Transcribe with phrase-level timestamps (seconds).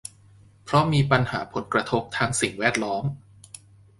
[0.63, 3.03] เพราะมีปัญหาผลกระทบทางสิ่งแวดล้อม